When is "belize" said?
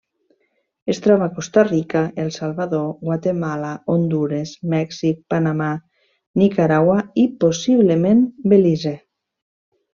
8.55-8.99